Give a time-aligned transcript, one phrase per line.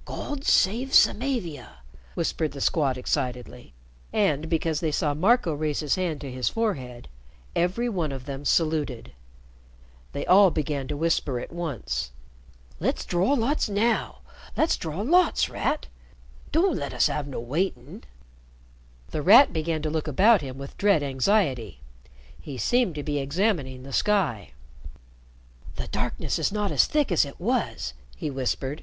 [0.04, 1.76] '""God save Samavia!"
[2.14, 3.72] whispered the Squad, excitedly.
[4.12, 7.06] And, because they saw Marco raise his hand to his forehead,
[7.54, 9.12] every one of them saluted.
[10.10, 12.10] They all began to whisper at once.
[12.80, 14.22] "Let's draw lots now.
[14.56, 15.86] Let's draw lots, Rat.
[16.50, 18.02] Don't let's 'ave no waitin'."
[19.10, 21.78] The Rat began to look about him with dread anxiety.
[22.40, 24.50] He seemed to be examining the sky.
[25.76, 28.82] "The darkness is not as thick as it was," he whispered.